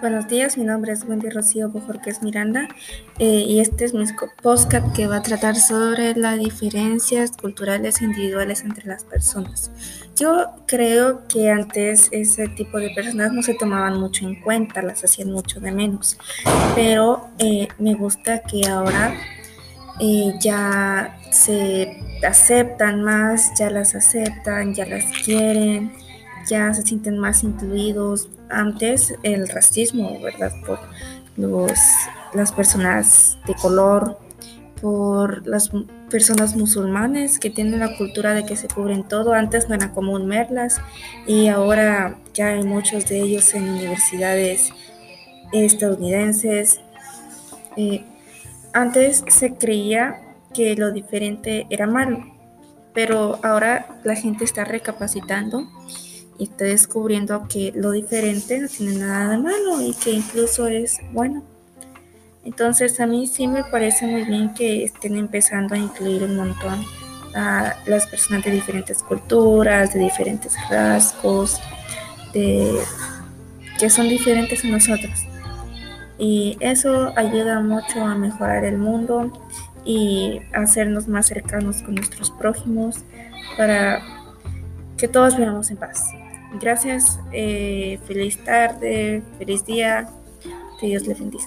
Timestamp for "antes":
11.50-12.08, 28.48-29.14, 39.32-39.68, 48.72-49.24